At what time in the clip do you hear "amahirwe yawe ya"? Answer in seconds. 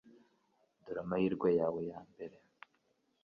1.03-1.99